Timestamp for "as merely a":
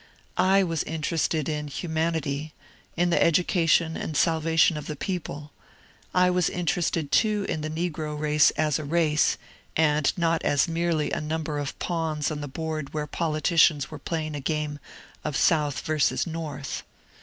10.41-11.21